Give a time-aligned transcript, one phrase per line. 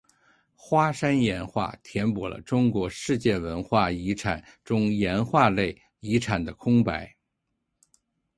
[0.55, 7.15] 花山岩画填补了中国世界文化遗产中岩画类遗产的空白。